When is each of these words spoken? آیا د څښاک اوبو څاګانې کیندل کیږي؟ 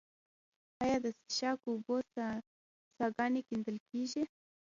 آیا 0.83 0.97
د 1.05 1.07
څښاک 1.29 1.59
اوبو 1.69 1.95
څاګانې 2.97 3.41
کیندل 3.49 3.77
کیږي؟ 3.89 4.23